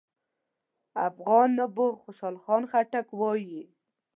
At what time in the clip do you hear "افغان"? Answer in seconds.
1.07-1.47